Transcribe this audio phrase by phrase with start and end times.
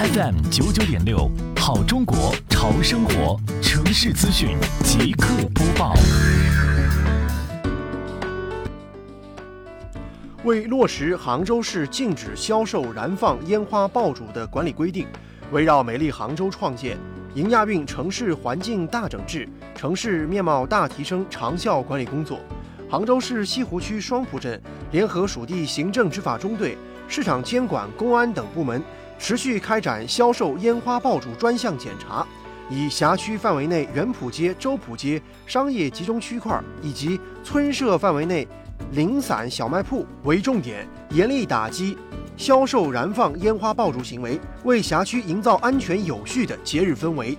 [0.00, 5.92] FM 九九点六，好中国潮生活城市资讯即刻播报。
[10.44, 15.06] 为落实杭州市禁止销售燃放烟花爆竹的管理规定，
[15.52, 16.96] 围绕美丽杭州创建、
[17.34, 22.40] 迎亚运城市环境大整治、城市面貌大提升长效管理工作，
[22.88, 24.58] 杭州市西湖区双浦镇
[24.92, 28.82] 联合属地行政执法中队、市场监管、公安等部门，
[29.20, 32.26] 持续开展销售烟花爆竹专项检查，
[32.70, 38.48] 以辖区范围内园圃街、周浦街商业集中区块以及村社范围内。
[38.92, 41.96] 零散小卖铺为重点，严厉打击
[42.36, 47.36] 销售燃放烟花爆竹行为，为辖区营造安全有序的节日氛围。